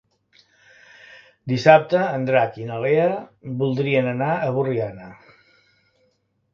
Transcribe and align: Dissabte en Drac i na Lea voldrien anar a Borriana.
Dissabte 1.53 2.01
en 2.15 2.25
Drac 2.31 2.59
i 2.63 2.67
na 2.71 2.81
Lea 2.87 3.07
voldrien 3.63 4.13
anar 4.17 4.35
a 4.49 4.53
Borriana. 4.59 5.15